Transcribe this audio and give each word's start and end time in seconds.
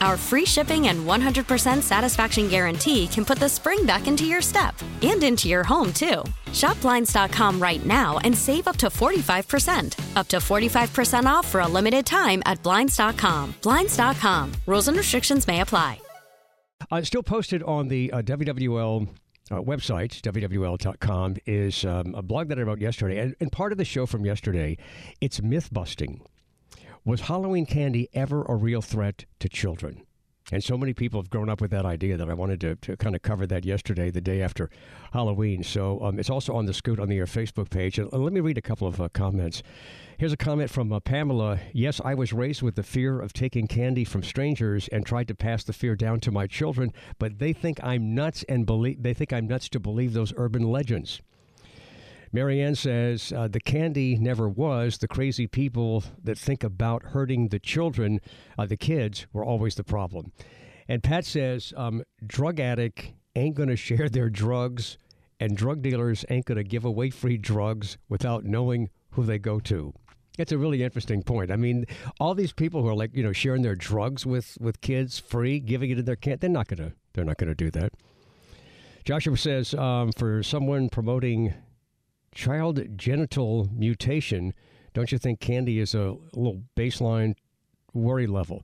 Our 0.00 0.16
free 0.16 0.46
shipping 0.46 0.88
and 0.88 1.06
100% 1.06 1.82
satisfaction 1.82 2.48
guarantee 2.48 3.06
can 3.06 3.24
put 3.24 3.38
the 3.38 3.48
spring 3.48 3.84
back 3.84 4.06
into 4.08 4.24
your 4.24 4.40
step 4.40 4.74
and 5.02 5.22
into 5.22 5.48
your 5.48 5.62
home, 5.62 5.92
too. 5.92 6.24
Shop 6.52 6.80
Blinds.com 6.80 7.60
right 7.60 7.84
now 7.84 8.18
and 8.24 8.36
save 8.36 8.66
up 8.66 8.76
to 8.78 8.86
45%. 8.86 10.16
Up 10.16 10.26
to 10.28 10.38
45% 10.38 11.24
off 11.26 11.46
for 11.46 11.60
a 11.60 11.68
limited 11.68 12.06
time 12.06 12.42
at 12.46 12.62
Blinds.com. 12.62 13.54
Blinds.com. 13.62 14.52
Rules 14.66 14.88
and 14.88 14.96
restrictions 14.96 15.46
may 15.46 15.60
apply. 15.60 16.00
Uh, 16.90 17.02
still 17.02 17.22
posted 17.22 17.62
on 17.64 17.88
the 17.88 18.10
uh, 18.12 18.22
WWL 18.22 19.06
uh, 19.50 19.56
website, 19.56 20.20
WWL.com, 20.22 21.36
is 21.44 21.84
um, 21.84 22.14
a 22.14 22.22
blog 22.22 22.48
that 22.48 22.58
I 22.58 22.62
wrote 22.62 22.80
yesterday. 22.80 23.18
And, 23.18 23.36
and 23.38 23.52
part 23.52 23.72
of 23.72 23.78
the 23.78 23.84
show 23.84 24.06
from 24.06 24.24
yesterday, 24.24 24.78
it's 25.20 25.42
myth 25.42 25.68
busting. 25.72 26.22
Was 27.10 27.22
Halloween 27.22 27.66
candy 27.66 28.08
ever 28.14 28.44
a 28.44 28.54
real 28.54 28.80
threat 28.80 29.24
to 29.40 29.48
children? 29.48 30.06
And 30.52 30.62
so 30.62 30.78
many 30.78 30.94
people 30.94 31.20
have 31.20 31.28
grown 31.28 31.48
up 31.48 31.60
with 31.60 31.72
that 31.72 31.84
idea 31.84 32.16
that 32.16 32.30
I 32.30 32.34
wanted 32.34 32.60
to, 32.60 32.76
to 32.76 32.96
kind 32.96 33.16
of 33.16 33.22
cover 33.22 33.48
that 33.48 33.64
yesterday, 33.64 34.12
the 34.12 34.20
day 34.20 34.40
after 34.40 34.70
Halloween. 35.12 35.64
So 35.64 36.00
um, 36.04 36.20
it's 36.20 36.30
also 36.30 36.54
on 36.54 36.66
the 36.66 36.72
Scoot 36.72 37.00
on 37.00 37.08
the 37.08 37.18
Air 37.18 37.26
Facebook 37.26 37.68
page. 37.68 37.98
And 37.98 38.12
let 38.12 38.32
me 38.32 38.38
read 38.38 38.58
a 38.58 38.62
couple 38.62 38.86
of 38.86 39.00
uh, 39.00 39.08
comments. 39.08 39.64
Here's 40.18 40.32
a 40.32 40.36
comment 40.36 40.70
from 40.70 40.92
uh, 40.92 41.00
Pamela. 41.00 41.58
Yes, 41.72 42.00
I 42.04 42.14
was 42.14 42.32
raised 42.32 42.62
with 42.62 42.76
the 42.76 42.84
fear 42.84 43.18
of 43.20 43.32
taking 43.32 43.66
candy 43.66 44.04
from 44.04 44.22
strangers 44.22 44.86
and 44.92 45.04
tried 45.04 45.26
to 45.26 45.34
pass 45.34 45.64
the 45.64 45.72
fear 45.72 45.96
down 45.96 46.20
to 46.20 46.30
my 46.30 46.46
children, 46.46 46.92
but 47.18 47.40
they 47.40 47.52
think 47.52 47.82
I'm 47.82 48.14
nuts 48.14 48.44
and 48.48 48.64
believe 48.64 49.02
they 49.02 49.14
think 49.14 49.32
I'm 49.32 49.48
nuts 49.48 49.68
to 49.70 49.80
believe 49.80 50.12
those 50.12 50.32
urban 50.36 50.62
legends. 50.62 51.20
Marianne 52.32 52.76
says 52.76 53.32
uh, 53.32 53.48
the 53.48 53.60
candy 53.60 54.16
never 54.16 54.48
was. 54.48 54.98
The 54.98 55.08
crazy 55.08 55.46
people 55.46 56.04
that 56.22 56.38
think 56.38 56.62
about 56.62 57.02
hurting 57.06 57.48
the 57.48 57.58
children, 57.58 58.20
uh, 58.56 58.66
the 58.66 58.76
kids, 58.76 59.26
were 59.32 59.44
always 59.44 59.74
the 59.74 59.84
problem. 59.84 60.32
And 60.88 61.02
Pat 61.02 61.24
says 61.24 61.72
um, 61.76 62.02
drug 62.24 62.60
addict 62.60 63.12
ain't 63.34 63.56
going 63.56 63.68
to 63.68 63.76
share 63.76 64.08
their 64.08 64.30
drugs, 64.30 64.98
and 65.40 65.56
drug 65.56 65.82
dealers 65.82 66.24
ain't 66.30 66.46
going 66.46 66.58
to 66.58 66.64
give 66.64 66.84
away 66.84 67.10
free 67.10 67.36
drugs 67.36 67.98
without 68.08 68.44
knowing 68.44 68.90
who 69.12 69.24
they 69.24 69.38
go 69.38 69.58
to. 69.60 69.92
That's 70.38 70.52
a 70.52 70.58
really 70.58 70.82
interesting 70.82 71.22
point. 71.22 71.50
I 71.50 71.56
mean, 71.56 71.84
all 72.18 72.34
these 72.34 72.52
people 72.52 72.82
who 72.82 72.88
are 72.88 72.94
like, 72.94 73.14
you 73.14 73.22
know, 73.22 73.32
sharing 73.32 73.62
their 73.62 73.74
drugs 73.74 74.24
with, 74.24 74.56
with 74.60 74.80
kids 74.80 75.18
free, 75.18 75.60
giving 75.60 75.90
it 75.90 75.96
to 75.96 76.02
their 76.02 76.16
can, 76.16 76.38
they're 76.40 76.48
not 76.48 76.68
gonna 76.68 76.92
they're 77.12 77.24
not 77.24 77.36
gonna 77.36 77.54
do 77.54 77.70
that. 77.72 77.92
Joshua 79.04 79.36
says 79.36 79.74
um, 79.74 80.12
for 80.12 80.42
someone 80.42 80.88
promoting 80.88 81.52
child 82.34 82.96
genital 82.96 83.68
mutation, 83.72 84.54
don't 84.92 85.12
you 85.12 85.18
think 85.18 85.40
candy 85.40 85.78
is 85.78 85.94
a 85.94 86.16
little 86.34 86.62
baseline 86.76 87.34
worry 87.92 88.26
level? 88.26 88.62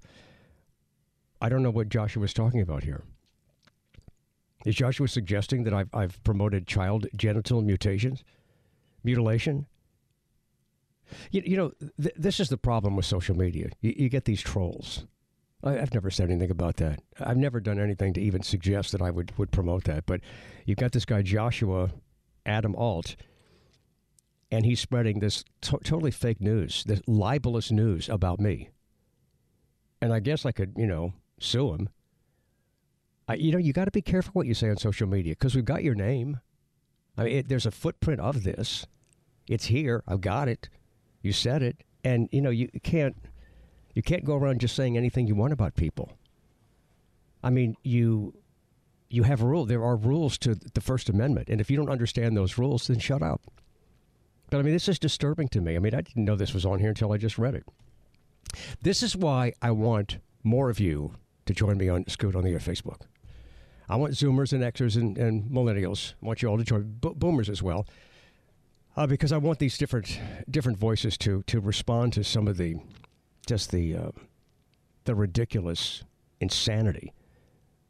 I 1.41 1.49
don't 1.49 1.63
know 1.63 1.71
what 1.71 1.89
Joshua 1.89 2.23
was 2.23 2.33
talking 2.33 2.61
about 2.61 2.85
here. 2.85 3.03
Is 4.65 4.75
Joshua 4.75 5.07
suggesting 5.07 5.65
that 5.65 5.75
I've, 5.75 5.95
I've 5.95 6.23
promoted 6.25 6.67
child 6.67 7.07
genital 7.15 7.63
mutations, 7.63 8.25
mutilation? 9.05 9.67
You, 11.31 11.43
you 11.45 11.57
know, 11.57 11.73
th- 12.03 12.15
this 12.17 12.41
is 12.41 12.49
the 12.49 12.57
problem 12.57 12.97
with 12.97 13.07
social 13.07 13.37
media. 13.37 13.69
You, 13.81 13.95
you 13.97 14.09
get 14.09 14.25
these 14.25 14.41
trolls. 14.41 15.07
I, 15.63 15.75
have 15.75 15.95
never 15.95 16.11
said 16.11 16.31
anything 16.31 16.51
about 16.51 16.77
that. 16.77 17.01
I've 17.21 17.37
never 17.37 17.61
done 17.61 17.79
anything 17.79 18.13
to 18.15 18.21
even 18.21 18.43
suggest 18.43 18.93
that 18.93 19.03
I 19.03 19.11
would, 19.11 19.37
would 19.39 19.53
promote 19.53 19.85
that. 19.85 20.05
But 20.07 20.21
you've 20.65 20.79
got 20.79 20.93
this 20.93 21.05
guy, 21.05 21.23
Joshua 21.23 21.91
Adam 22.45 22.75
Alt, 22.77 23.17
and 24.51 24.65
he's 24.65 24.81
spreading 24.81 25.21
this 25.21 25.45
to- 25.63 25.79
totally 25.79 26.11
fake 26.11 26.41
news, 26.41 26.85
this 26.85 27.03
libelous 27.07 27.71
news 27.71 28.09
about 28.09 28.41
me. 28.41 28.71
And 30.01 30.13
I 30.13 30.21
guess 30.21 30.47
I 30.47 30.53
could, 30.53 30.75
you 30.77 30.87
know, 30.87 31.15
sue 31.39 31.73
him. 31.73 31.89
I, 33.29 33.35
you 33.35 33.51
know, 33.51 33.59
you 33.59 33.73
got 33.73 33.87
to 33.87 33.91
be 33.91 34.03
careful 34.03 34.33
what 34.35 34.47
you 34.47 34.55
say 34.55 34.71
on 34.71 34.77
social 34.77 35.09
media 35.09 35.33
because 35.33 35.55
we've 35.55 35.65
got 35.65 35.83
your 35.83 35.95
name. 35.95 36.41
I 37.19 37.25
mean, 37.25 37.37
it, 37.37 37.49
there's 37.49 37.67
a 37.67 37.71
footprint 37.71 38.21
of 38.21 38.45
this. 38.45 38.87
It's 39.49 39.67
here. 39.67 40.03
I've 40.07 40.21
got 40.21 40.49
it. 40.49 40.69
You 41.23 41.33
said 41.33 41.63
it, 41.63 41.83
and 42.05 42.29
you 42.31 42.41
know 42.41 42.51
you 42.51 42.69
can't 42.83 43.17
you 43.95 44.03
can't 44.03 44.25
go 44.25 44.37
around 44.37 44.61
just 44.61 44.77
saying 44.77 44.97
anything 44.97 45.27
you 45.27 45.35
want 45.35 45.53
about 45.53 45.75
people. 45.75 46.13
I 47.43 47.51
mean, 47.51 47.77
you 47.83 48.35
you 49.09 49.23
have 49.23 49.43
a 49.43 49.47
rule. 49.47 49.65
There 49.65 49.85
are 49.85 49.97
rules 49.97 50.39
to 50.39 50.55
the 50.55 50.81
First 50.81 51.09
Amendment, 51.09 51.49
and 51.49 51.61
if 51.61 51.71
you 51.71 51.77
don't 51.77 51.91
understand 51.91 52.37
those 52.37 52.59
rules, 52.59 52.87
then 52.87 52.99
shut 52.99 53.23
up. 53.23 53.41
But 54.51 54.59
I 54.59 54.63
mean, 54.63 54.73
this 54.73 54.89
is 54.89 54.99
disturbing 54.99 55.49
to 55.49 55.61
me. 55.61 55.77
I 55.77 55.79
mean, 55.79 55.95
I 55.95 56.01
didn't 56.01 56.25
know 56.25 56.37
this 56.37 56.55
was 56.55 56.65
on 56.65 56.79
here 56.79 56.89
until 56.89 57.13
I 57.13 57.17
just 57.17 57.39
read 57.39 57.55
it. 57.55 57.65
This 58.81 59.03
is 59.03 59.17
why 59.17 59.53
I 59.61 59.73
want 59.73 60.19
more 60.45 60.71
of 60.71 60.79
you 60.79 61.15
to 61.47 61.55
join 61.55 61.79
me 61.79 61.89
on 61.89 62.07
Scoot 62.09 62.37
on 62.37 62.45
the 62.45 62.53
Air 62.53 62.59
Facebook. 62.59 63.03
I 63.89 63.97
want 63.97 64.15
Zoomers 64.15 64.53
and 64.53 64.63
Xers 64.63 64.97
and, 64.97 65.17
and 65.19 65.51
Millennials. 65.51 66.15
I 66.23 66.27
want 66.27 66.43
you 66.43 66.49
all 66.49 66.59
to 66.59 66.65
join 66.65 66.97
bo- 67.01 67.15
Boomers 67.15 67.49
as 67.49 67.63
well 67.63 67.87
uh, 68.97 69.07
because 69.07 69.33
I 69.33 69.37
want 69.37 69.59
these 69.59 69.79
different 69.79 70.19
different 70.51 70.79
voices 70.79 71.17
to 71.19 71.43
to 71.45 71.61
respond 71.61 72.13
to 72.15 72.25
some 72.25 72.49
of 72.49 72.57
the 72.57 72.77
just 73.47 73.71
the 73.71 73.97
uh, 73.97 74.11
the 75.05 75.15
ridiculous 75.15 76.03
insanity 76.41 77.13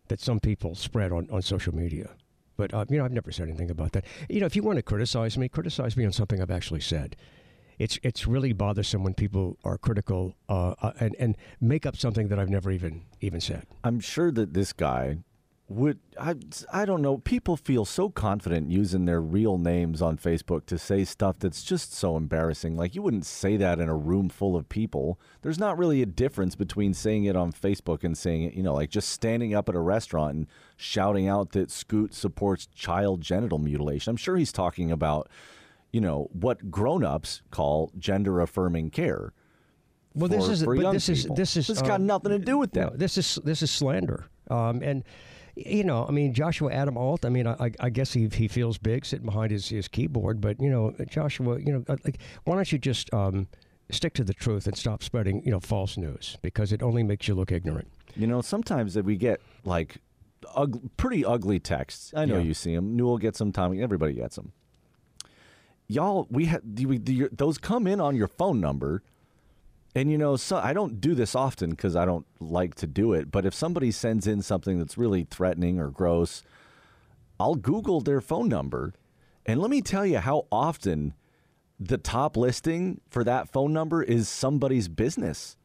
that 0.09 0.21
some 0.21 0.39
people 0.39 0.75
spread 0.75 1.13
on, 1.13 1.29
on 1.31 1.43
social 1.43 1.75
media. 1.75 2.11
But 2.57 2.73
uh, 2.73 2.85
you 2.89 2.99
know, 2.99 3.05
I've 3.05 3.13
never 3.13 3.33
said 3.33 3.49
anything 3.49 3.71
about 3.71 3.93
that. 3.93 4.05
You 4.29 4.41
know, 4.41 4.47
if 4.47 4.57
you 4.57 4.63
want 4.63 4.77
to 4.77 4.83
criticize 4.83 5.37
me, 5.37 5.49
criticize 5.49 5.97
me 5.97 6.05
on 6.05 6.13
something 6.13 6.41
I've 6.41 6.51
actually 6.51 6.81
said. 6.81 7.17
It's 7.79 7.99
it's 8.03 8.27
really 8.27 8.53
bothersome 8.53 9.05
when 9.05 9.15
people 9.15 9.59
are 9.63 9.77
critical 9.77 10.35
uh, 10.49 10.75
uh, 10.81 10.93
and 10.99 11.15
and 11.19 11.37
make 11.61 11.85
up 11.85 11.97
something 11.97 12.29
that 12.29 12.39
I've 12.39 12.49
never 12.49 12.71
even 12.71 13.03
even 13.21 13.41
said. 13.41 13.67
I'm 13.85 14.01
sure 14.01 14.31
that 14.33 14.55
this 14.55 14.73
guy 14.73 15.19
would 15.69 15.99
I 16.19 16.37
I 16.73 16.85
don't 16.85 17.03
know 17.03 17.19
people 17.19 17.57
feel 17.57 17.85
so 17.85 18.09
confident 18.09 18.71
using 18.71 19.05
their 19.05 19.21
real 19.21 19.59
names 19.59 20.01
on 20.01 20.17
Facebook 20.17 20.67
to 20.67 20.79
say 20.79 21.05
stuff 21.05 21.37
that's 21.41 21.65
just 21.65 21.93
so 21.93 22.17
embarrassing. 22.17 22.77
Like 22.77 22.95
you 22.95 23.03
wouldn't 23.03 23.27
say 23.27 23.57
that 23.57 23.81
in 23.81 23.89
a 23.89 23.97
room 23.97 24.29
full 24.29 24.55
of 24.55 24.69
people. 24.69 25.19
There's 25.43 25.59
not 25.59 25.77
really 25.77 26.03
a 26.03 26.07
difference 26.07 26.55
between 26.55 26.95
saying 26.95 27.25
it 27.25 27.35
on 27.35 27.53
Facebook 27.53 28.05
and 28.05 28.17
saying 28.17 28.45
it 28.45 28.55
you 28.55 28.63
know 28.63 28.75
like 28.75 28.91
just 28.91 29.09
standing 29.09 29.55
up 29.55 29.69
at 29.69 29.75
a 29.75 29.81
restaurant 29.81 30.35
and 30.37 30.47
shouting 30.77 31.27
out 31.27 31.51
that 31.53 31.73
Scoot 31.73 32.15
supports 32.15 32.67
child 32.67 33.21
genital 33.21 33.59
mutilation. 33.59 34.11
I'm 34.11 34.17
sure 34.17 34.37
he's 34.37 34.53
talking 34.53 34.93
about 34.93 35.29
you 35.91 36.01
know 36.01 36.29
what 36.33 36.71
grown-ups 36.71 37.43
call 37.51 37.91
gender 37.99 38.41
affirming 38.41 38.91
care 38.91 39.33
well, 40.15 40.29
for, 40.31 40.37
this 40.37 40.49
is 40.49 40.65
but 40.65 40.93
this 40.93 41.09
is 41.09 41.25
this 41.25 41.57
is 41.57 41.67
this 41.67 41.83
got 41.83 42.01
um, 42.01 42.07
nothing 42.07 42.31
to 42.31 42.39
do 42.39 42.57
with 42.57 42.75
No, 42.75 42.91
that. 42.91 42.99
this 42.99 43.19
is 43.19 43.39
this 43.45 43.63
is 43.63 43.71
slander. 43.71 44.27
Um, 44.49 44.81
and 44.83 45.05
you 45.57 45.85
know, 45.85 46.05
I 46.07 46.11
mean, 46.13 46.35
Joshua 46.35 46.71
Adam 46.73 46.97
Alt. 46.99 47.25
I 47.25 47.31
mean, 47.31 47.47
I, 47.47 47.73
I 47.81 47.89
guess 47.91 48.13
he 48.13 48.29
he 48.29 48.47
feels 48.47 48.77
big 48.79 49.05
sitting 49.07 49.25
behind 49.27 49.51
his, 49.51 49.69
his 49.71 49.89
keyboard. 49.89 50.41
But 50.41 50.61
you 50.61 50.69
know, 50.71 50.95
Joshua, 51.09 51.59
you 51.59 51.73
know, 51.73 51.85
uh, 51.89 51.97
like, 52.05 52.19
why 52.45 52.55
don't 52.57 52.71
you 52.71 52.79
just 52.79 53.13
um, 53.15 53.49
stick 53.91 54.13
to 54.15 54.25
the 54.25 54.35
truth 54.35 54.67
and 54.67 54.77
stop 54.77 55.03
spreading 55.03 55.43
you 55.45 55.51
know 55.51 55.61
false 55.61 55.97
news 55.97 56.37
because 56.43 56.73
it 56.73 56.83
only 56.83 57.03
makes 57.03 57.27
you 57.27 57.35
look 57.35 57.51
ignorant. 57.51 57.89
You 58.15 58.27
know, 58.27 58.43
sometimes 58.43 58.95
that 58.95 59.05
we 59.05 59.17
get 59.17 59.41
like 59.65 59.97
ug- 60.55 60.91
pretty 60.97 61.25
ugly 61.25 61.59
texts. 61.59 62.13
I 62.15 62.27
know 62.27 62.37
Yeah. 62.37 62.43
you 62.45 62.55
see 62.55 62.75
them. 62.75 62.95
Newell 62.97 63.19
gets 63.19 63.39
them. 63.39 63.51
Tommy, 63.53 63.83
everybody 63.83 64.13
gets 64.13 64.37
them. 64.37 64.53
Y'all, 65.89 66.27
we 66.31 66.47
had 66.47 66.61
those 67.37 67.59
come 67.59 67.87
in 67.87 68.01
on 68.01 68.17
your 68.17 68.27
phone 68.27 68.61
number, 68.61 69.03
and 69.97 70.11
you 70.11 70.19
know, 70.19 70.37
so 70.37 70.59
I 70.59 70.73
don't 70.73 71.01
do 71.01 71.15
this 71.15 71.35
often 71.35 71.71
because 71.71 71.97
I 71.97 72.05
don't 72.05 72.27
like 72.39 72.75
to 72.77 72.87
do 72.87 73.15
it. 73.15 73.31
But 73.31 73.47
if 73.47 73.55
somebody 73.55 73.91
sends 73.91 74.27
in 74.27 74.43
something 74.43 74.79
that's 74.79 74.99
really 74.99 75.25
threatening 75.25 75.81
or 75.81 75.89
gross, 75.91 76.43
I'll 77.41 77.55
Google 77.55 78.01
their 78.01 78.21
phone 78.21 78.49
number, 78.49 78.93
and 79.47 79.61
let 79.61 79.71
me 79.71 79.81
tell 79.81 80.05
you 80.07 80.19
how 80.19 80.47
often 80.53 81.15
the 81.81 81.99
top 81.99 82.37
listing 82.37 83.01
for 83.09 83.25
that 83.25 83.49
phone 83.49 83.73
number 83.73 84.03
is 84.03 84.29
somebody's 84.29 84.89
business. 84.89 85.57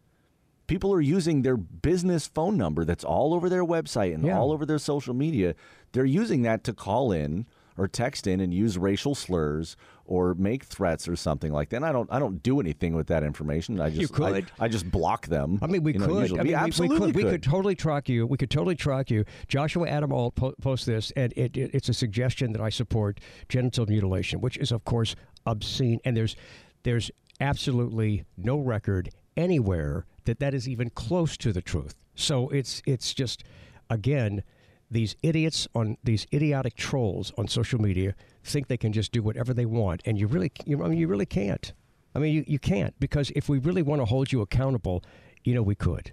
People 0.67 0.93
are 0.93 1.01
using 1.01 1.41
their 1.41 1.57
business 1.57 2.27
phone 2.27 2.57
number 2.57 2.85
that's 2.85 3.03
all 3.03 3.33
over 3.33 3.49
their 3.49 3.65
website 3.65 4.13
and 4.13 4.25
Yeah. 4.25 4.37
all 4.39 4.51
over 4.53 4.65
their 4.65 4.79
social 4.79 5.13
media. 5.13 5.55
They're 5.91 6.05
using 6.05 6.41
that 6.43 6.63
to 6.65 6.73
call 6.73 7.11
in 7.11 7.45
or 7.77 7.88
text 7.88 8.27
in 8.27 8.39
and 8.39 8.53
use 8.53 8.77
racial 8.77 9.15
slurs 9.15 9.75
or 10.06 10.33
make 10.33 10.65
threats 10.65 11.07
or 11.07 11.15
something 11.15 11.51
like 11.53 11.69
that. 11.69 11.77
And 11.77 11.85
I 11.85 11.91
don't 11.91 12.12
I 12.12 12.19
don't 12.19 12.44
do 12.44 12.59
anything 12.59 12.94
with 12.95 13.07
that 13.07 13.23
information. 13.23 13.79
I 13.79 13.89
just 13.89 14.01
You 14.01 14.07
could. 14.07 14.51
I, 14.59 14.68
just 14.68 14.89
block 14.91 15.27
them. 15.27 15.59
I 15.62 15.68
mean, 15.68 15.83
we 15.83 15.94
you 15.94 16.00
know, 16.00 16.07
could. 16.07 16.21
usually. 16.21 16.39
I 16.39 16.44
mean, 16.44 16.51
we 16.51 16.53
we- 16.53 16.59
we, 16.59 16.65
absolutely 16.68 17.07
could. 17.07 17.15
We 17.15 17.23
could 17.23 17.44
totally 17.44 17.75
track 17.75 18.09
you. 18.09 18.27
We 18.27 18.38
could 18.38 18.50
totally 18.51 18.75
track 18.75 19.09
you. 19.09 19.23
Joshua 19.47 19.88
Adam 19.88 20.12
Alt 20.12 20.35
po- 20.35 20.56
post 20.62 20.85
this, 20.85 21.12
and 21.15 21.31
it, 21.38 21.56
it, 21.56 21.71
it's 21.73 21.89
a 21.89 21.94
suggestion 21.94 22.51
that 22.53 22.62
I 22.62 22.69
support 22.69 23.19
genital 23.50 23.85
mutilation, 23.85 24.41
which 24.41 24.57
is, 24.57 24.71
of 24.71 24.83
course, 24.85 25.15
obscene. 25.45 26.00
And 26.03 26.17
there's 26.17 26.35
there's 26.83 27.09
absolutely 27.39 28.24
no 28.38 28.57
record 28.59 29.09
anywhere 29.38 30.06
that 30.25 30.39
that 30.39 30.53
is 30.53 30.67
even 30.67 30.89
close 30.89 31.38
to 31.38 31.51
the 31.51 31.62
truth. 31.62 31.95
So 32.15 32.50
it's 32.50 32.81
it's 32.85 33.13
just 33.13 33.44
again 33.89 34.44
these 34.91 35.15
idiots 35.23 35.67
on 35.73 35.97
these 36.03 36.27
idiotic 36.33 36.75
trolls 36.75 37.31
on 37.38 37.47
social 37.47 37.81
media 37.81 38.13
think 38.43 38.67
they 38.67 38.77
can 38.77 38.91
just 38.91 39.11
do 39.11 39.23
whatever 39.23 39.53
they 39.53 39.65
want, 39.65 40.01
and 40.05 40.19
you 40.19 40.27
really 40.27 40.51
you, 40.65 40.83
I 40.83 40.89
mean, 40.89 40.99
you 40.99 41.07
really 41.07 41.25
can't. 41.25 41.73
I 42.13 42.19
mean, 42.19 42.33
you, 42.33 42.43
you 42.45 42.59
can't 42.59 42.93
because 42.99 43.31
if 43.35 43.47
we 43.47 43.57
really 43.57 43.81
want 43.81 44.01
to 44.01 44.05
hold 44.05 44.33
you 44.33 44.41
accountable, 44.41 45.01
you 45.43 45.55
know, 45.55 45.63
we 45.63 45.75
could. 45.75 46.11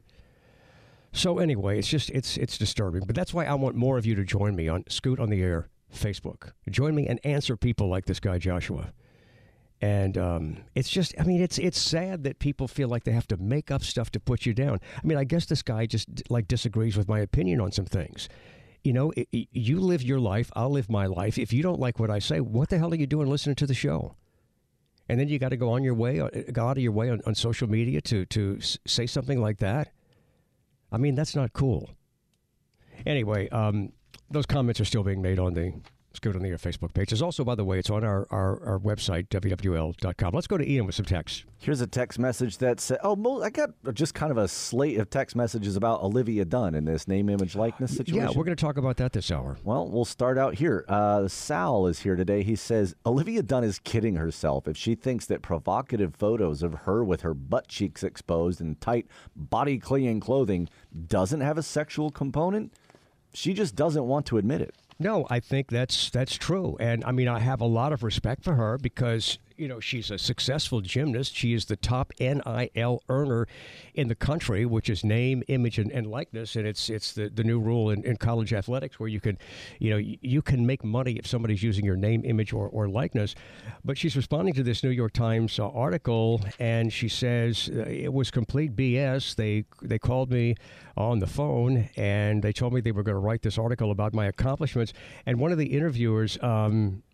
So 1.12 1.38
anyway, 1.38 1.78
it's 1.78 1.88
just 1.88 2.10
it's 2.10 2.36
it's 2.36 2.56
disturbing, 2.56 3.02
but 3.04 3.16
that's 3.16 3.34
why 3.34 3.46
I 3.46 3.54
want 3.54 3.74
more 3.74 3.98
of 3.98 4.06
you 4.06 4.14
to 4.14 4.24
join 4.24 4.54
me 4.54 4.68
on 4.68 4.84
Scoot 4.88 5.18
on 5.18 5.28
the 5.28 5.42
Air 5.42 5.68
Facebook. 5.92 6.52
Join 6.70 6.94
me 6.94 7.08
and 7.08 7.18
answer 7.24 7.56
people 7.56 7.88
like 7.88 8.06
this 8.06 8.20
guy 8.20 8.38
Joshua. 8.38 8.92
And 9.80 10.18
um, 10.18 10.56
it's 10.74 10.88
just, 10.88 11.14
I 11.20 11.22
mean, 11.22 11.40
it's 11.40 11.56
it's 11.56 11.80
sad 11.80 12.24
that 12.24 12.40
people 12.40 12.66
feel 12.66 12.88
like 12.88 13.04
they 13.04 13.12
have 13.12 13.28
to 13.28 13.36
make 13.36 13.70
up 13.70 13.84
stuff 13.84 14.10
to 14.10 14.20
put 14.20 14.44
you 14.44 14.52
down. 14.52 14.80
I 14.96 15.06
mean, 15.06 15.16
I 15.16 15.24
guess 15.24 15.46
this 15.46 15.62
guy 15.62 15.86
just 15.86 16.08
like 16.30 16.48
disagrees 16.48 16.96
with 16.96 17.08
my 17.08 17.20
opinion 17.20 17.60
on 17.60 17.70
some 17.70 17.84
things. 17.84 18.28
You 18.84 18.92
know, 18.92 19.12
i 19.16 19.26
i 19.34 19.46
you 19.52 19.80
live 19.80 20.02
your 20.02 20.20
life, 20.20 20.50
I'll 20.54 20.70
live 20.70 20.88
my 20.88 21.06
life. 21.06 21.38
If 21.38 21.52
you 21.52 21.62
don't 21.62 21.80
like 21.80 21.98
what 21.98 22.10
I 22.10 22.18
say, 22.18 22.40
what 22.40 22.68
the 22.68 22.78
hell 22.78 22.92
are 22.92 22.96
you 22.96 23.06
doing 23.06 23.28
listening 23.28 23.56
to 23.56 23.66
the 23.66 23.74
show? 23.74 24.14
And 25.08 25.18
then 25.18 25.28
you 25.28 25.38
got 25.38 25.50
to 25.50 25.56
go 25.56 25.70
on 25.70 25.82
your 25.82 25.94
way, 25.94 26.20
uh, 26.20 26.28
go 26.52 26.68
out 26.68 26.76
of 26.76 26.82
your 26.82 26.92
way 26.92 27.10
on, 27.10 27.20
on 27.26 27.34
social 27.34 27.68
media 27.68 28.00
to 28.02 28.26
to 28.26 28.60
say 28.86 29.06
something 29.06 29.40
like 29.40 29.58
that. 29.58 29.92
I 30.92 30.96
mean, 30.98 31.14
that's 31.14 31.34
not 31.34 31.52
cool. 31.52 31.90
Anyway, 33.06 33.48
um, 33.50 33.92
those 34.30 34.46
comments 34.46 34.80
are 34.80 34.84
still 34.84 35.02
being 35.02 35.22
made 35.22 35.38
on 35.38 35.54
the 35.54 35.72
Scoot 36.14 36.34
on 36.34 36.42
the 36.42 36.48
Air 36.48 36.56
Facebook 36.56 36.94
page. 36.94 37.10
There's 37.10 37.22
also, 37.22 37.44
by 37.44 37.54
the 37.54 37.64
way, 37.64 37.78
it's 37.78 37.90
on 37.90 38.02
our, 38.02 38.26
our, 38.30 38.64
our 38.64 38.78
website, 38.78 39.28
WWL.com. 39.28 40.34
Let's 40.34 40.46
go 40.46 40.56
to 40.56 40.68
Ian 40.68 40.86
with 40.86 40.94
some 40.94 41.04
text. 41.04 41.44
Here's 41.60 41.80
a 41.80 41.86
text 41.86 42.18
message 42.18 42.58
that 42.58 42.80
said, 42.80 42.98
"Oh, 43.02 43.42
I 43.42 43.50
got 43.50 43.70
just 43.92 44.14
kind 44.14 44.30
of 44.30 44.38
a 44.38 44.48
slate 44.48 44.98
of 44.98 45.10
text 45.10 45.36
messages 45.36 45.76
about 45.76 46.02
Olivia 46.02 46.44
Dunne 46.44 46.74
in 46.74 46.86
this 46.86 47.06
name, 47.06 47.28
image, 47.28 47.54
likeness 47.54 47.96
situation." 47.96 48.22
Yeah, 48.22 48.28
we're 48.36 48.44
going 48.44 48.56
to 48.56 48.60
talk 48.60 48.78
about 48.78 48.96
that 48.96 49.12
this 49.12 49.30
hour. 49.30 49.58
Well, 49.64 49.88
we'll 49.88 50.04
start 50.04 50.38
out 50.38 50.54
here. 50.54 50.84
Uh, 50.88 51.28
Sal 51.28 51.86
is 51.86 52.00
here 52.00 52.16
today. 52.16 52.42
He 52.42 52.56
says 52.56 52.94
Olivia 53.04 53.42
Dunne 53.42 53.64
is 53.64 53.78
kidding 53.78 54.16
herself 54.16 54.66
if 54.66 54.76
she 54.76 54.94
thinks 54.94 55.26
that 55.26 55.42
provocative 55.42 56.14
photos 56.16 56.62
of 56.62 56.74
her 56.74 57.04
with 57.04 57.20
her 57.20 57.34
butt 57.34 57.68
cheeks 57.68 58.02
exposed 58.02 58.60
and 58.60 58.80
tight 58.80 59.06
body 59.36 59.78
clinging 59.78 60.20
clothing 60.20 60.68
doesn't 61.06 61.40
have 61.40 61.58
a 61.58 61.62
sexual 61.62 62.10
component. 62.10 62.72
She 63.34 63.52
just 63.52 63.76
doesn't 63.76 64.04
want 64.04 64.26
to 64.26 64.38
admit 64.38 64.62
it. 64.62 64.74
No, 65.00 65.26
I 65.30 65.40
think 65.40 65.68
that's 65.70 66.10
that's 66.10 66.36
true, 66.36 66.76
and 66.80 67.04
I 67.04 67.12
mean 67.12 67.28
I 67.28 67.38
have 67.38 67.60
a 67.60 67.66
lot 67.66 67.92
of 67.92 68.02
respect 68.02 68.42
for 68.42 68.54
her 68.54 68.78
because 68.78 69.38
you 69.58 69.68
know 69.68 69.80
she's 69.80 70.10
a 70.10 70.18
successful 70.18 70.80
gymnast. 70.80 71.34
She 71.34 71.52
is 71.52 71.66
the 71.66 71.76
top 71.76 72.12
NIL 72.18 73.02
earner 73.08 73.46
in 73.94 74.08
the 74.08 74.14
country, 74.14 74.64
which 74.64 74.88
is 74.88 75.04
name, 75.04 75.42
image, 75.48 75.78
and, 75.78 75.90
and 75.90 76.06
likeness, 76.06 76.56
and 76.56 76.66
it's 76.66 76.88
it's 76.88 77.12
the, 77.12 77.28
the 77.28 77.44
new 77.44 77.58
rule 77.58 77.90
in, 77.90 78.04
in 78.04 78.16
college 78.16 78.52
athletics 78.52 78.98
where 79.00 79.08
you 79.08 79.20
can, 79.20 79.36
you 79.78 79.90
know, 79.90 79.96
you, 79.96 80.40
can 80.40 80.64
make 80.64 80.84
money 80.84 81.14
if 81.14 81.26
somebody's 81.26 81.62
using 81.62 81.84
your 81.84 81.96
name, 81.96 82.24
image, 82.24 82.52
or, 82.52 82.68
or 82.68 82.88
likeness. 82.88 83.34
But 83.84 83.98
she's 83.98 84.16
responding 84.16 84.54
to 84.54 84.62
this 84.62 84.84
New 84.84 84.90
York 84.90 85.12
Times 85.12 85.58
uh, 85.58 85.68
article, 85.68 86.40
and 86.58 86.92
she 86.92 87.08
says 87.08 87.68
uh, 87.74 87.80
it 87.82 88.12
was 88.12 88.30
complete 88.30 88.76
BS. 88.76 89.34
They 89.34 89.64
they 89.82 89.98
called 89.98 90.30
me 90.30 90.54
on 90.96 91.20
the 91.20 91.26
phone 91.26 91.88
and 91.96 92.42
they 92.42 92.52
told 92.52 92.72
me 92.72 92.80
they 92.80 92.90
were 92.90 93.04
going 93.04 93.14
to 93.14 93.20
write 93.20 93.42
this 93.42 93.56
article 93.56 93.92
about 93.92 94.12
my 94.12 94.26
accomplishments. 94.26 94.92
And 95.26 95.38
one 95.38 95.52
of 95.52 95.58
the 95.58 95.66
interviewers 95.66 96.36
um, 96.42 97.04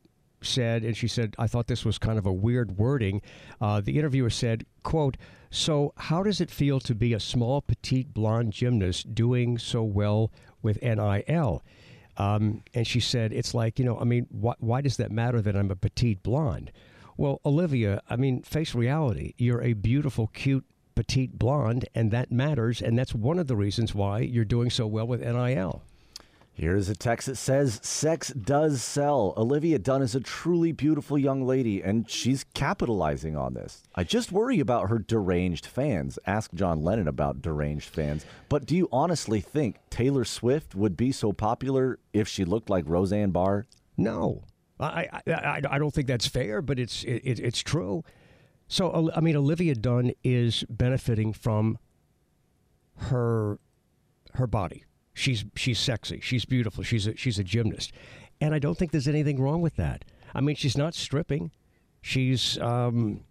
said, 0.44 0.82
and 0.82 0.96
she 0.96 1.08
said, 1.08 1.34
I 1.38 1.46
thought 1.46 1.66
this 1.66 1.84
was 1.84 1.98
kind 1.98 2.18
of 2.18 2.26
a 2.26 2.32
weird 2.32 2.78
wording. 2.78 3.22
Uh, 3.60 3.80
the 3.80 3.98
interviewer 3.98 4.30
said, 4.30 4.66
"quote 4.82 5.16
So 5.50 5.92
how 5.96 6.22
does 6.22 6.40
it 6.40 6.50
feel 6.50 6.80
to 6.80 6.94
be 6.94 7.12
a 7.12 7.20
small, 7.20 7.60
petite, 7.62 8.14
blonde 8.14 8.52
gymnast 8.52 9.14
doing 9.14 9.58
so 9.58 9.82
well 9.82 10.30
with 10.62 10.82
NIL?" 10.82 11.62
Um, 12.16 12.62
and 12.74 12.86
she 12.86 13.00
said, 13.00 13.32
"It's 13.32 13.54
like 13.54 13.78
you 13.78 13.84
know, 13.84 13.98
I 13.98 14.04
mean, 14.04 14.26
why, 14.30 14.54
why 14.58 14.80
does 14.80 14.96
that 14.98 15.10
matter 15.10 15.40
that 15.40 15.56
I'm 15.56 15.70
a 15.70 15.76
petite 15.76 16.22
blonde?" 16.22 16.70
Well, 17.16 17.40
Olivia, 17.46 18.02
I 18.10 18.16
mean, 18.16 18.42
face 18.42 18.74
reality. 18.74 19.34
You're 19.38 19.62
a 19.62 19.74
beautiful, 19.74 20.26
cute, 20.28 20.64
petite 20.94 21.38
blonde, 21.38 21.88
and 21.94 22.10
that 22.10 22.32
matters. 22.32 22.82
And 22.82 22.98
that's 22.98 23.14
one 23.14 23.38
of 23.38 23.46
the 23.46 23.56
reasons 23.56 23.94
why 23.94 24.20
you're 24.20 24.44
doing 24.44 24.70
so 24.70 24.86
well 24.86 25.06
with 25.06 25.20
NIL. 25.20 25.82
Here's 26.56 26.88
a 26.88 26.94
text 26.94 27.26
that 27.26 27.34
says, 27.34 27.80
Sex 27.82 28.28
does 28.28 28.80
sell. 28.80 29.34
Olivia 29.36 29.76
Dunne 29.76 30.02
is 30.02 30.14
a 30.14 30.20
truly 30.20 30.70
beautiful 30.70 31.18
young 31.18 31.44
lady, 31.44 31.82
and 31.82 32.08
she's 32.08 32.44
capitalizing 32.54 33.36
on 33.36 33.54
this. 33.54 33.82
I 33.96 34.04
just 34.04 34.30
worry 34.30 34.60
about 34.60 34.88
her 34.88 35.00
deranged 35.00 35.66
fans. 35.66 36.16
Ask 36.26 36.54
John 36.54 36.84
Lennon 36.84 37.08
about 37.08 37.42
deranged 37.42 37.88
fans. 37.88 38.24
But 38.48 38.66
do 38.66 38.76
you 38.76 38.88
honestly 38.92 39.40
think 39.40 39.78
Taylor 39.90 40.24
Swift 40.24 40.76
would 40.76 40.96
be 40.96 41.10
so 41.10 41.32
popular 41.32 41.98
if 42.12 42.28
she 42.28 42.44
looked 42.44 42.70
like 42.70 42.84
Roseanne 42.86 43.32
Barr? 43.32 43.66
No, 43.96 44.44
I, 44.78 45.08
I, 45.26 45.60
I, 45.70 45.78
don't 45.78 45.92
think 45.92 46.06
that's 46.06 46.26
fair, 46.26 46.60
but 46.60 46.78
it's 46.78 47.04
it, 47.04 47.38
it's 47.38 47.60
true. 47.60 48.04
So 48.66 49.10
I 49.14 49.20
mean, 49.20 49.36
Olivia 49.36 49.74
Dunne 49.74 50.12
is 50.24 50.64
benefiting 50.68 51.32
from 51.32 51.78
her 52.96 53.58
her 54.34 54.46
body. 54.46 54.84
She's 55.14 55.44
she's 55.54 55.78
sexy. 55.78 56.20
She's 56.20 56.44
beautiful. 56.44 56.82
She's 56.82 57.06
a, 57.06 57.16
she's 57.16 57.38
a 57.38 57.44
gymnast, 57.44 57.92
and 58.40 58.54
I 58.54 58.58
don't 58.58 58.76
think 58.76 58.90
there's 58.90 59.08
anything 59.08 59.40
wrong 59.40 59.62
with 59.62 59.76
that. 59.76 60.04
I 60.34 60.40
mean, 60.40 60.56
she's 60.56 60.76
not 60.76 60.94
stripping. 60.94 61.52
She's 62.02 62.58
um, 62.58 63.22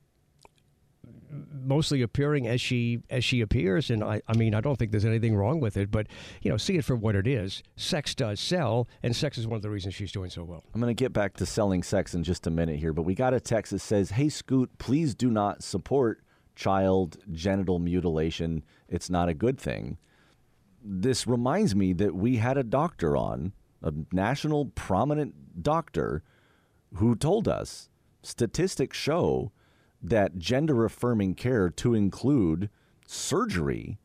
mostly 1.51 2.01
appearing 2.01 2.47
as 2.47 2.61
she 2.61 3.01
as 3.09 3.23
she 3.23 3.41
appears, 3.41 3.89
and 3.89 4.03
I, 4.03 4.21
I 4.27 4.35
mean, 4.35 4.55
I 4.55 4.61
don't 4.61 4.77
think 4.77 4.91
there's 4.91 5.05
anything 5.05 5.35
wrong 5.35 5.59
with 5.59 5.77
it. 5.77 5.91
But 5.91 6.07
you 6.41 6.49
know, 6.49 6.57
see 6.57 6.77
it 6.77 6.85
for 6.85 6.95
what 6.95 7.15
it 7.15 7.27
is. 7.27 7.61
Sex 7.75 8.15
does 8.15 8.39
sell, 8.39 8.87
and 9.01 9.15
sex 9.15 9.37
is 9.37 9.47
one 9.47 9.57
of 9.57 9.61
the 9.61 9.69
reasons 9.69 9.95
she's 9.95 10.11
doing 10.11 10.29
so 10.29 10.43
well. 10.43 10.63
I'm 10.73 10.81
going 10.81 10.95
to 10.95 11.03
get 11.03 11.13
back 11.13 11.33
to 11.35 11.45
selling 11.45 11.83
sex 11.83 12.13
in 12.13 12.23
just 12.23 12.47
a 12.47 12.51
minute 12.51 12.79
here, 12.79 12.93
but 12.93 13.03
we 13.03 13.15
got 13.15 13.33
a 13.33 13.39
text 13.39 13.71
that 13.71 13.79
says, 13.79 14.11
Hey, 14.11 14.29
Scoot, 14.29 14.77
please 14.77 15.15
do 15.15 15.29
not 15.29 15.63
support 15.63 16.21
child 16.55 17.17
genital 17.31 17.79
mutilation. 17.79 18.63
It's 18.87 19.09
not 19.09 19.29
a 19.29 19.33
good 19.33 19.59
thing. 19.59 19.97
This 20.83 21.25
reminds 21.25 21.75
me 21.75 21.93
that 21.93 22.13
we 22.13 22.37
had 22.37 22.57
a 22.57 22.63
doctor 22.63 23.15
on, 23.15 23.53
a 23.81 23.93
national 24.11 24.65
prominent 24.65 25.63
doctor, 25.63 26.23
who 26.95 27.15
told 27.15 27.47
us 27.47 27.89
statistics 28.21 28.97
show 28.97 29.51
that 30.01 30.37
gender 30.37 30.83
affirming 30.83 31.35
care, 31.35 31.69
to 31.69 31.93
include 31.93 32.69
surgery 33.07 33.97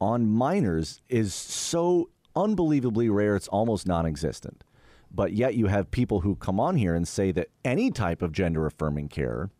on 0.00 0.26
minors, 0.26 1.02
is 1.08 1.34
so 1.34 2.10
unbelievably 2.34 3.08
rare, 3.08 3.36
it's 3.36 3.48
almost 3.48 3.86
non 3.86 4.06
existent. 4.06 4.64
But 5.10 5.32
yet 5.32 5.54
you 5.54 5.66
have 5.66 5.90
people 5.90 6.20
who 6.20 6.34
come 6.34 6.58
on 6.58 6.76
here 6.76 6.94
and 6.94 7.06
say 7.06 7.30
that 7.32 7.48
any 7.64 7.90
type 7.90 8.22
of 8.22 8.32
gender 8.32 8.66
affirming 8.66 9.08
care 9.08 9.50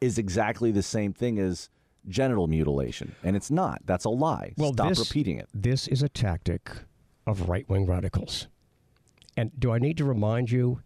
is 0.00 0.18
exactly 0.18 0.72
the 0.72 0.82
same 0.82 1.12
thing 1.12 1.38
as 1.38 1.68
genital 2.08 2.46
mutilation. 2.46 3.14
And 3.22 3.36
it's 3.36 3.50
not. 3.50 3.82
That's 3.84 4.04
a 4.04 4.10
lie. 4.10 4.54
Stop 4.58 4.88
this, 4.88 4.98
repeating 4.98 5.38
it. 5.38 5.48
This 5.54 5.86
is 5.88 6.02
a 6.02 6.08
tactic 6.08 6.70
of 7.26 7.48
right 7.48 7.68
wing 7.68 7.86
radicals. 7.86 8.48
And 9.36 9.52
do 9.58 9.72
I 9.72 9.78
need 9.78 9.96
to 9.98 10.04
remind 10.04 10.50
you 10.50 10.82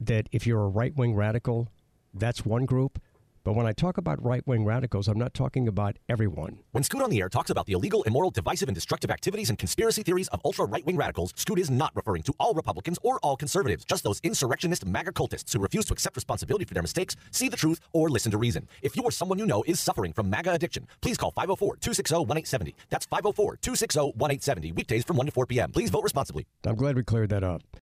that 0.00 0.28
if 0.30 0.46
you're 0.46 0.62
a 0.62 0.68
right 0.68 0.94
wing 0.94 1.14
radical, 1.14 1.68
that's 2.14 2.44
one 2.44 2.66
group, 2.66 3.00
But 3.46 3.54
when 3.54 3.64
I 3.64 3.72
talk 3.72 3.96
about 3.96 4.20
right 4.24 4.44
wing 4.44 4.64
radicals, 4.64 5.06
I'm 5.06 5.20
not 5.20 5.32
talking 5.32 5.68
about 5.68 5.98
everyone. 6.08 6.58
When 6.72 6.82
Scoot 6.82 7.00
on 7.00 7.10
the 7.10 7.20
Air 7.20 7.28
talks 7.28 7.48
about 7.48 7.66
the 7.66 7.74
illegal, 7.74 8.02
immoral, 8.02 8.32
divisive, 8.32 8.68
and 8.68 8.74
destructive 8.74 9.08
activities 9.08 9.50
and 9.50 9.56
conspiracy 9.56 10.02
theories 10.02 10.26
of 10.30 10.40
ultra 10.44 10.64
right 10.64 10.84
wing 10.84 10.96
radicals, 10.96 11.32
Scoot 11.36 11.60
is 11.60 11.70
not 11.70 11.94
referring 11.94 12.24
to 12.24 12.34
all 12.40 12.54
Republicans 12.54 12.98
or 13.04 13.20
all 13.20 13.36
conservatives, 13.36 13.84
just 13.84 14.02
those 14.02 14.18
insurrectionist 14.24 14.84
MAGA 14.84 15.12
cultists 15.12 15.52
who 15.52 15.60
refuse 15.60 15.84
to 15.84 15.92
accept 15.92 16.16
responsibility 16.16 16.64
for 16.64 16.74
their 16.74 16.82
mistakes, 16.82 17.14
see 17.30 17.48
the 17.48 17.56
truth, 17.56 17.78
or 17.92 18.10
listen 18.10 18.32
to 18.32 18.36
reason. 18.36 18.66
If 18.82 18.96
you 18.96 19.04
or 19.04 19.12
someone 19.12 19.38
you 19.38 19.46
know 19.46 19.62
is 19.68 19.78
suffering 19.78 20.12
from 20.12 20.28
MAGA 20.28 20.50
addiction, 20.50 20.88
please 21.00 21.16
call 21.16 21.30
504 21.30 21.76
260 21.76 22.14
1870. 22.16 22.74
That's 22.90 23.06
504 23.06 23.58
260 23.62 24.00
1870, 24.00 24.72
weekdays 24.72 25.04
from 25.04 25.18
1 25.18 25.26
to 25.26 25.30
4 25.30 25.46
p.m. 25.46 25.70
Please 25.70 25.90
vote 25.90 26.02
responsibly. 26.02 26.48
I'm 26.66 26.74
glad 26.74 26.96
we 26.96 27.04
cleared 27.04 27.30
that 27.30 27.44
up. 27.44 27.62